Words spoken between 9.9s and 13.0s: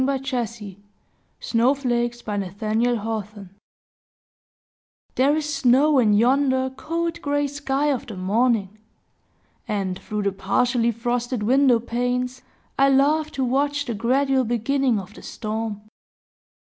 through the partially frosted window panes, I